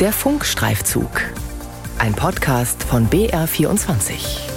[0.00, 1.10] Der Funkstreifzug.
[1.98, 4.48] Ein Podcast von BR24.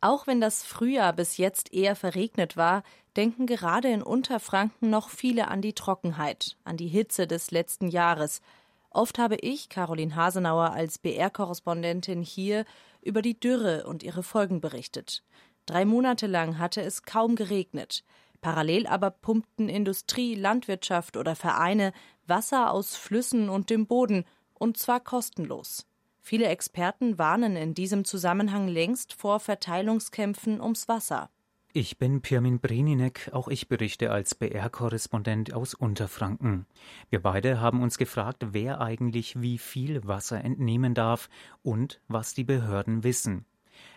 [0.00, 2.82] Auch wenn das Frühjahr bis jetzt eher verregnet war,
[3.14, 8.40] denken gerade in Unterfranken noch viele an die Trockenheit, an die Hitze des letzten Jahres.
[8.88, 12.64] Oft habe ich, Caroline Hasenauer, als BR-Korrespondentin hier
[13.02, 15.22] über die Dürre und ihre Folgen berichtet.
[15.66, 18.02] Drei Monate lang hatte es kaum geregnet.
[18.40, 21.92] Parallel aber pumpten Industrie, Landwirtschaft oder Vereine
[22.26, 25.86] Wasser aus Flüssen und dem Boden, und zwar kostenlos.
[26.20, 31.30] Viele Experten warnen in diesem Zusammenhang längst vor Verteilungskämpfen ums Wasser.
[31.72, 36.66] Ich bin Pirmin Breninek, auch ich berichte als BR-Korrespondent aus Unterfranken.
[37.10, 41.28] Wir beide haben uns gefragt, wer eigentlich wie viel Wasser entnehmen darf
[41.62, 43.44] und was die Behörden wissen.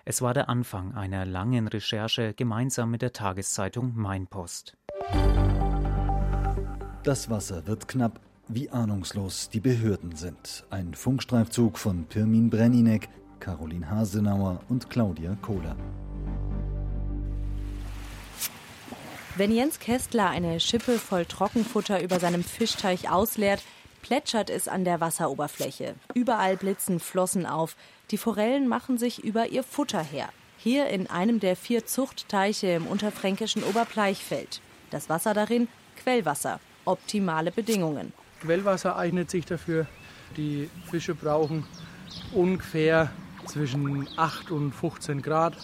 [0.05, 4.77] Es war der Anfang einer langen Recherche gemeinsam mit der Tageszeitung Mainpost.
[7.03, 10.65] Das Wasser wird knapp, wie ahnungslos die Behörden sind.
[10.69, 15.75] Ein Funkstreifzug von Pirmin Brenninek, Caroline Hasenauer und Claudia Kohler.
[19.37, 23.63] Wenn Jens Kästler eine Schippe voll Trockenfutter über seinem Fischteich ausleert,
[24.01, 25.95] plätschert es an der Wasseroberfläche.
[26.13, 27.75] Überall blitzen Flossen auf.
[28.11, 30.29] Die Forellen machen sich über ihr Futter her.
[30.57, 34.61] Hier in einem der vier Zuchtteiche im unterfränkischen Oberbleichfeld.
[34.89, 36.59] Das Wasser darin Quellwasser.
[36.85, 38.13] Optimale Bedingungen.
[38.41, 39.85] Quellwasser eignet sich dafür.
[40.37, 41.65] Die Fische brauchen
[42.33, 43.11] ungefähr
[43.45, 45.55] zwischen 8 und 15 Grad.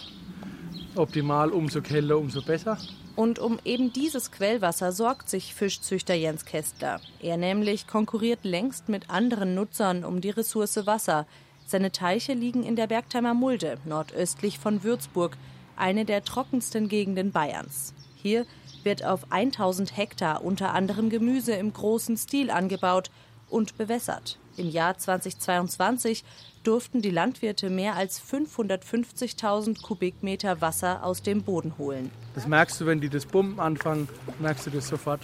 [0.94, 2.78] Optimal, umso kälter, umso besser.
[3.16, 7.00] Und um eben dieses Quellwasser sorgt sich Fischzüchter Jens Kästler.
[7.20, 11.26] Er nämlich konkurriert längst mit anderen Nutzern um die Ressource Wasser.
[11.66, 15.38] Seine Teiche liegen in der Bergtheimer Mulde, nordöstlich von Würzburg,
[15.76, 17.94] eine der trockensten Gegenden Bayerns.
[18.16, 18.46] Hier
[18.84, 23.10] wird auf 1000 Hektar unter anderem Gemüse im großen Stil angebaut
[23.48, 24.38] und bewässert.
[24.56, 26.24] Im Jahr 2022
[26.62, 32.10] durften die Landwirte mehr als 550.000 Kubikmeter Wasser aus dem Boden holen.
[32.34, 34.08] Das merkst du, wenn die das Pumpen anfangen,
[34.40, 35.20] merkst du das sofort.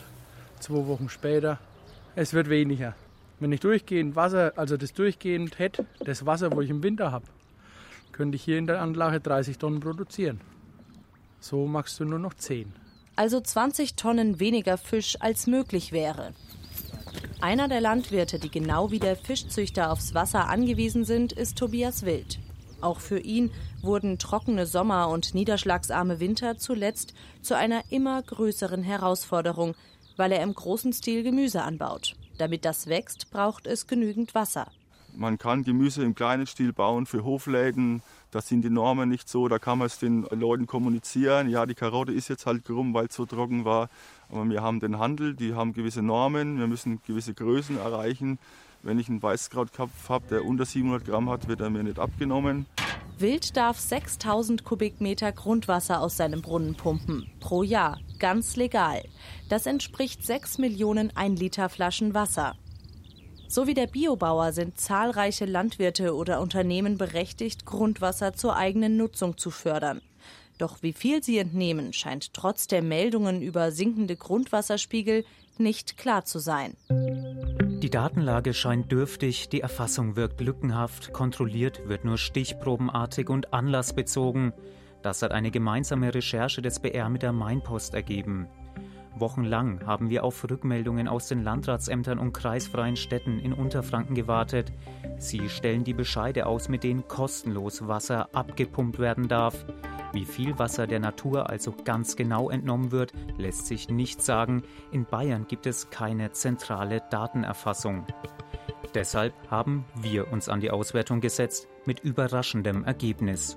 [0.61, 1.59] Zwei Wochen später.
[2.15, 2.95] Es wird weniger.
[3.41, 7.27] Wenn ich durchgehend Wasser, also das durchgehend hätte, das Wasser, wo ich im Winter habe,
[8.13, 10.41] könnte ich hier in der Anlage 30 Tonnen produzieren.
[11.41, 12.73] So machst du nur noch 10.
[13.17, 16.35] Also 20 Tonnen weniger Fisch als möglich wäre.
[17.43, 22.39] Einer der Landwirte, die genau wie der Fischzüchter aufs Wasser angewiesen sind, ist Tobias Wild.
[22.81, 29.75] Auch für ihn wurden trockene Sommer und niederschlagsarme Winter zuletzt zu einer immer größeren Herausforderung,
[30.17, 32.15] weil er im großen Stil Gemüse anbaut.
[32.39, 34.69] Damit das wächst, braucht es genügend Wasser.
[35.13, 38.03] Man kann Gemüse im kleinen Stil bauen für Hofläden.
[38.33, 41.51] Da sind die Normen nicht so, da kann man es den Leuten kommunizieren.
[41.51, 43.91] Ja, die Karotte ist jetzt halt krumm, weil es so trocken war.
[44.31, 48.39] Aber wir haben den Handel, die haben gewisse Normen, wir müssen gewisse Größen erreichen.
[48.83, 52.65] Wenn ich einen Weißkrautkopf habe, der unter 700 Gramm hat, wird er mir nicht abgenommen.
[53.19, 57.31] Wild darf 6000 Kubikmeter Grundwasser aus seinem Brunnen pumpen.
[57.39, 58.01] Pro Jahr.
[58.19, 59.05] Ganz legal.
[59.51, 62.57] Das entspricht 6 Millionen 1 Liter Flaschen Wasser.
[63.53, 69.51] So wie der Biobauer sind zahlreiche Landwirte oder Unternehmen berechtigt, Grundwasser zur eigenen Nutzung zu
[69.51, 70.01] fördern.
[70.57, 75.27] Doch wie viel sie entnehmen, scheint trotz der Meldungen über sinkende Grundwasserspiegel
[75.59, 76.79] nicht klar zu sein.
[76.89, 84.55] Die Datenlage scheint dürftig, die Erfassung wirkt lückenhaft, kontrolliert wird nur stichprobenartig und anlassbezogen.
[85.03, 88.49] Das hat eine gemeinsame Recherche des BR mit der Mainpost ergeben.
[89.15, 94.73] Wochenlang haben wir auf Rückmeldungen aus den Landratsämtern und kreisfreien Städten in Unterfranken gewartet.
[95.19, 99.65] Sie stellen die Bescheide aus, mit denen kostenlos Wasser abgepumpt werden darf.
[100.13, 104.63] Wie viel Wasser der Natur also ganz genau entnommen wird, lässt sich nicht sagen.
[104.91, 108.07] In Bayern gibt es keine zentrale Datenerfassung.
[108.95, 113.57] Deshalb haben wir uns an die Auswertung gesetzt mit überraschendem Ergebnis.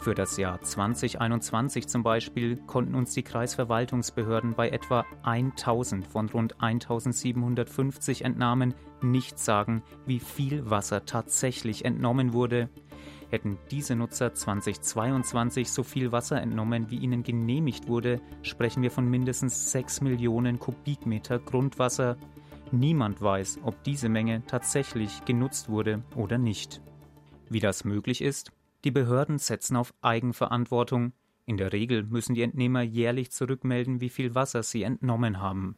[0.00, 6.54] Für das Jahr 2021 zum Beispiel konnten uns die Kreisverwaltungsbehörden bei etwa 1000 von rund
[6.62, 12.70] 1750 Entnahmen nicht sagen, wie viel Wasser tatsächlich entnommen wurde.
[13.28, 19.04] Hätten diese Nutzer 2022 so viel Wasser entnommen, wie ihnen genehmigt wurde, sprechen wir von
[19.04, 22.16] mindestens 6 Millionen Kubikmeter Grundwasser.
[22.72, 26.80] Niemand weiß, ob diese Menge tatsächlich genutzt wurde oder nicht.
[27.50, 28.50] Wie das möglich ist,
[28.84, 31.12] die Behörden setzen auf Eigenverantwortung.
[31.46, 35.76] In der Regel müssen die Entnehmer jährlich zurückmelden, wie viel Wasser sie entnommen haben.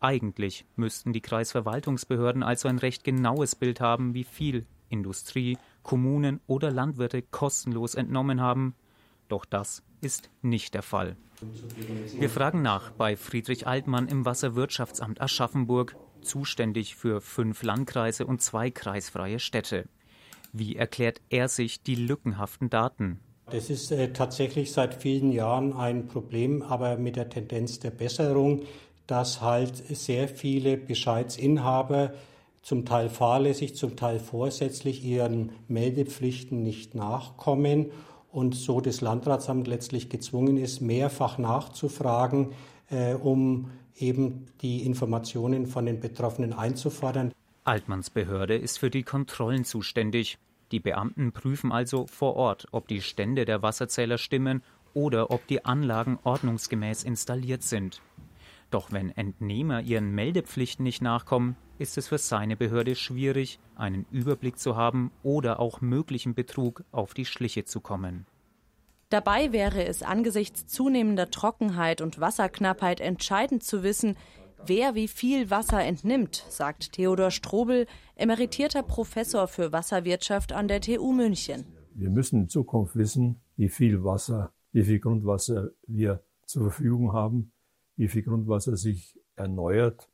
[0.00, 6.70] Eigentlich müssten die Kreisverwaltungsbehörden also ein recht genaues Bild haben, wie viel Industrie, Kommunen oder
[6.70, 8.74] Landwirte kostenlos entnommen haben.
[9.28, 11.16] Doch das ist nicht der Fall.
[12.18, 18.70] Wir fragen nach bei Friedrich Altmann im Wasserwirtschaftsamt Aschaffenburg, zuständig für fünf Landkreise und zwei
[18.70, 19.88] kreisfreie Städte.
[20.52, 23.20] Wie erklärt er sich die lückenhaften Daten?
[23.50, 28.62] Das ist äh, tatsächlich seit vielen Jahren ein Problem, aber mit der Tendenz der Besserung,
[29.06, 32.12] dass halt sehr viele Bescheidsinhaber
[32.62, 37.86] zum Teil fahrlässig, zum Teil vorsätzlich ihren Meldepflichten nicht nachkommen
[38.30, 42.52] und so das Landratsamt letztlich gezwungen ist, mehrfach nachzufragen,
[42.90, 47.32] äh, um eben die Informationen von den Betroffenen einzufordern.
[47.64, 50.38] Altmanns Behörde ist für die Kontrollen zuständig.
[50.72, 54.62] Die Beamten prüfen also vor Ort, ob die Stände der Wasserzähler stimmen
[54.94, 58.02] oder ob die Anlagen ordnungsgemäß installiert sind.
[58.70, 64.58] Doch wenn Entnehmer ihren Meldepflichten nicht nachkommen, ist es für seine Behörde schwierig, einen Überblick
[64.58, 68.26] zu haben oder auch möglichen Betrug auf die Schliche zu kommen.
[69.10, 74.16] Dabei wäre es angesichts zunehmender Trockenheit und Wasserknappheit entscheidend zu wissen,
[74.66, 77.86] wer wie viel Wasser entnimmt, sagt Theodor Strobel,
[78.16, 81.64] emeritierter Professor für Wasserwirtschaft an der TU München.
[81.94, 87.52] Wir müssen in Zukunft wissen, wie viel Wasser, wie viel Grundwasser wir zur Verfügung haben,
[87.96, 90.08] wie viel Grundwasser sich erneuert.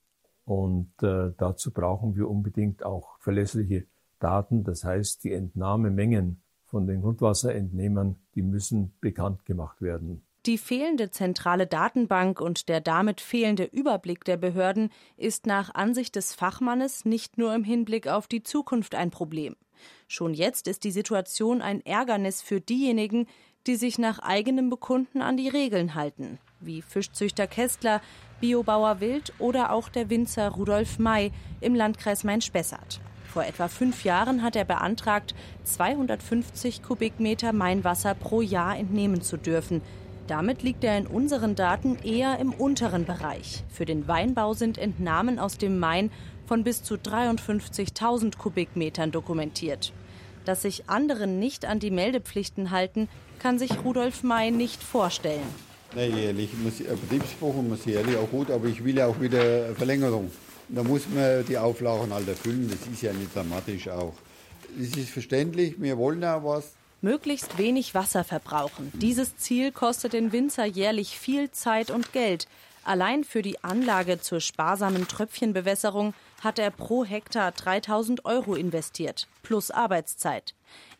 [0.45, 3.87] Und äh, dazu brauchen wir unbedingt auch verlässliche
[4.19, 10.23] Daten, das heißt die Entnahmemengen von den Grundwasserentnehmern, die müssen bekannt gemacht werden.
[10.49, 16.35] Die fehlende zentrale Datenbank und der damit fehlende Überblick der Behörden ist nach Ansicht des
[16.35, 19.57] Fachmannes nicht nur im Hinblick auf die Zukunft ein Problem.
[20.07, 23.27] Schon jetzt ist die Situation ein Ärgernis für diejenigen,
[23.67, 28.01] die sich nach eigenem Bekunden an die Regeln halten, wie Fischzüchter Kästler,
[28.41, 31.31] Biobauer Wild oder auch der Winzer Rudolf May
[31.61, 33.01] im Landkreis Main-Spessart.
[33.27, 35.35] Vor etwa fünf Jahren hat er beantragt,
[35.65, 39.83] 250 Kubikmeter Mainwasser pro Jahr entnehmen zu dürfen.
[40.29, 43.65] Damit liegt er in unseren Daten eher im unteren Bereich.
[43.71, 46.11] Für den Weinbau sind Entnahmen aus dem Main
[46.47, 49.95] von bis zu 53.000 Kubikmetern dokumentiert.
[50.45, 53.09] Dass sich andere nicht an die Meldepflichten halten,
[53.39, 55.47] kann sich Rudolf May nicht vorstellen.
[55.95, 60.31] Nee, jährlich muss Betriebswochen muss jährlich auch gut, aber ich will ja auch wieder Verlängerung.
[60.69, 62.69] Da muss man die Auflagen halt erfüllen.
[62.71, 64.13] Das ist ja nicht dramatisch auch.
[64.79, 66.75] Es ist verständlich, wir wollen ja was.
[67.01, 68.91] Möglichst wenig Wasser verbrauchen.
[68.95, 72.49] Dieses Ziel kostet den Winzer jährlich viel Zeit und Geld.
[72.83, 76.13] Allein für die Anlage zur sparsamen Tröpfchenbewässerung
[76.43, 80.55] hat er pro Hektar 3000 Euro investiert, plus Arbeitszeit.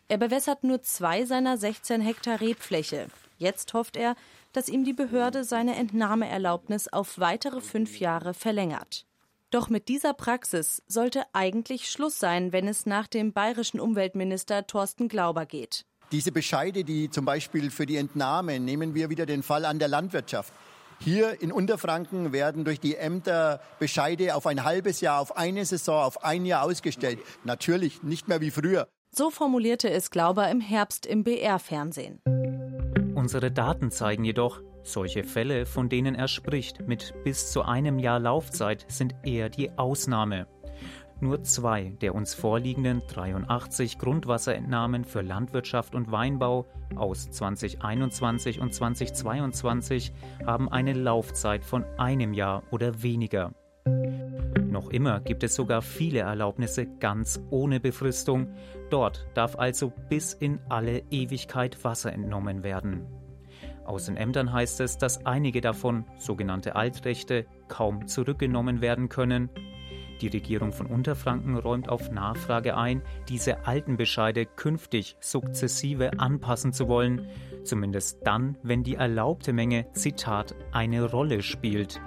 [0.07, 3.07] Er bewässert nur zwei seiner 16 Hektar Rebfläche.
[3.37, 4.15] Jetzt hofft er,
[4.53, 9.05] dass ihm die Behörde seine Entnahmeerlaubnis auf weitere fünf Jahre verlängert.
[9.51, 15.07] Doch mit dieser Praxis sollte eigentlich Schluss sein, wenn es nach dem bayerischen Umweltminister Thorsten
[15.07, 15.85] Glauber geht.
[16.11, 19.87] Diese Bescheide, die zum Beispiel für die Entnahme, nehmen wir wieder den Fall an der
[19.87, 20.51] Landwirtschaft.
[20.99, 26.03] Hier in Unterfranken werden durch die Ämter Bescheide auf ein halbes Jahr, auf eine Saison,
[26.03, 27.19] auf ein Jahr ausgestellt.
[27.43, 28.87] Natürlich nicht mehr wie früher.
[29.11, 32.21] So formulierte es Glauber im Herbst im BR-Fernsehen.
[33.15, 38.19] Unsere Daten zeigen jedoch, solche Fälle, von denen er spricht, mit bis zu einem Jahr
[38.19, 40.47] Laufzeit, sind eher die Ausnahme.
[41.21, 50.13] Nur zwei der uns vorliegenden 83 Grundwasserentnahmen für Landwirtschaft und Weinbau aus 2021 und 2022
[50.45, 53.53] haben eine Laufzeit von einem Jahr oder weniger.
[54.69, 58.53] Noch immer gibt es sogar viele Erlaubnisse ganz ohne Befristung.
[58.89, 63.05] Dort darf also bis in alle Ewigkeit Wasser entnommen werden.
[63.85, 69.49] Aus den Ämtern heißt es, dass einige davon, sogenannte Altrechte, kaum zurückgenommen werden können.
[70.21, 76.87] Die Regierung von Unterfranken räumt auf Nachfrage ein, diese alten Bescheide künftig sukzessive anpassen zu
[76.87, 77.27] wollen,
[77.63, 82.01] zumindest dann, wenn die erlaubte Menge, Zitat, eine Rolle spielt.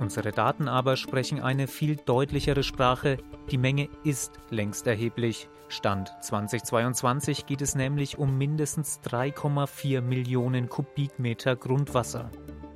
[0.00, 3.18] Unsere Daten aber sprechen eine viel deutlichere Sprache.
[3.50, 5.48] Die Menge ist längst erheblich.
[5.68, 12.30] Stand 2022 geht es nämlich um mindestens 3,4 Millionen Kubikmeter Grundwasser.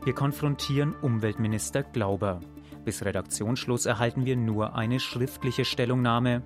[0.05, 2.41] Wir konfrontieren Umweltminister Glauber.
[2.87, 6.45] Bis Redaktionsschluss erhalten wir nur eine schriftliche Stellungnahme.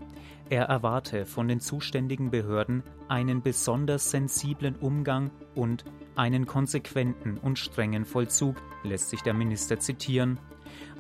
[0.49, 5.85] Er erwarte von den zuständigen Behörden einen besonders sensiblen Umgang und
[6.17, 10.41] einen konsequenten und strengen Vollzug, lässt sich der Minister zitieren.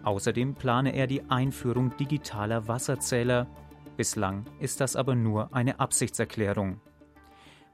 [0.02, 3.46] Außerdem plane er die Einführung digitaler Wasserzähler.
[3.96, 6.82] Bislang ist das aber nur eine Absichtserklärung.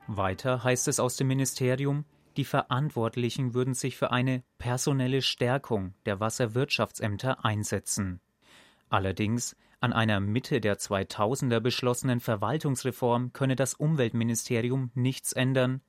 [0.06, 2.04] Weiter heißt es aus dem Ministerium,
[2.36, 8.20] die Verantwortlichen würden sich für eine personelle Stärkung der Wasserwirtschaftsämter einsetzen.
[8.88, 15.80] Allerdings an einer Mitte der 2000er beschlossenen Verwaltungsreform könne das Umweltministerium nichts ändern.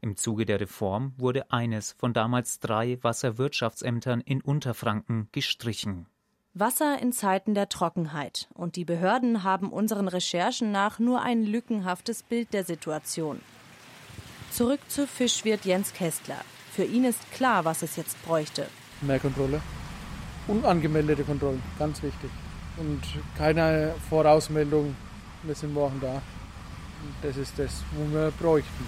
[0.00, 6.06] Im Zuge der Reform wurde eines von damals drei Wasserwirtschaftsämtern in Unterfranken gestrichen.
[6.54, 8.48] Wasser in Zeiten der Trockenheit.
[8.54, 13.40] Und die Behörden haben unseren Recherchen nach nur ein lückenhaftes Bild der Situation.
[14.50, 16.40] Zurück zu Fischwirt Jens Kästler.
[16.72, 18.66] Für ihn ist klar, was es jetzt bräuchte.
[19.02, 19.60] Mehr Kontrolle.
[20.46, 22.30] Unangemeldete Kontrollen, ganz wichtig.
[22.78, 23.02] Und
[23.36, 24.96] keine Vorausmeldung,
[25.42, 26.22] wir sind morgen da.
[27.22, 28.86] Das ist das, wo wir bräuchten.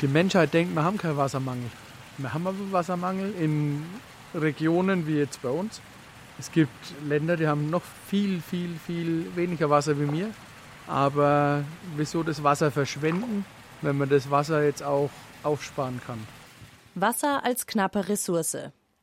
[0.00, 1.70] Die Menschheit denkt, wir haben keinen Wassermangel.
[2.18, 3.84] Wir haben aber Wassermangel in
[4.34, 5.80] Regionen wie jetzt bei uns.
[6.38, 6.70] Es gibt
[7.06, 10.30] Länder, die haben noch viel, viel, viel weniger Wasser wie wir.
[10.86, 11.64] Aber
[11.96, 13.44] wieso das Wasser verschwenden,
[13.82, 15.10] wenn man das Wasser jetzt auch
[15.42, 16.18] aufsparen kann?
[16.94, 18.56] Wasser als knappe Ressource.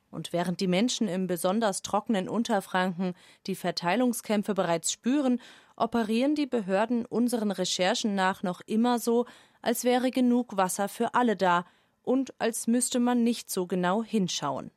[0.10, 3.14] Und während die Menschen im besonders trockenen Unterfranken
[3.46, 5.40] die Verteilungskämpfe bereits spüren,
[5.76, 9.26] operieren die Behörden unseren Recherchen nach noch immer so,
[9.62, 11.66] als wäre genug Wasser für alle da
[12.04, 14.72] und als müsste man nicht so genau hinschauen.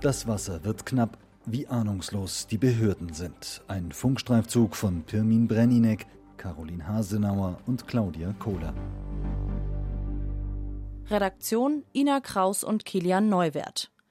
[0.00, 3.62] Das Wasser wird knapp, wie ahnungslos die Behörden sind.
[3.68, 6.06] Ein Funkstreifzug von Pirmin Brenninek,
[6.44, 8.74] Caroline Hasenauer und Claudia Kohler.
[11.08, 13.90] Redaktion Ina Kraus und Kilian Neuwert.